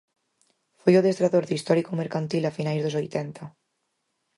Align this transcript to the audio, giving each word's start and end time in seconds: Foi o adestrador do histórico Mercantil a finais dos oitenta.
Foi 0.81 0.93
o 0.95 1.01
adestrador 1.01 1.43
do 1.45 1.57
histórico 1.59 1.97
Mercantil 2.01 2.43
a 2.49 2.51
finais 2.57 2.81
dos 2.83 2.97
oitenta. 3.01 3.43